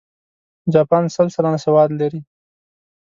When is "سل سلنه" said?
1.15-1.59